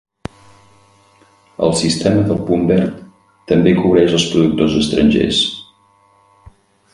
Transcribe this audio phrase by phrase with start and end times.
[1.67, 2.95] El sistema del punt verd
[3.53, 5.45] també cobreix els productors estrangers.